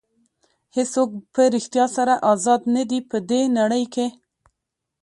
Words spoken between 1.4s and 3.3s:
ریښتیا سره ازاد نه دي په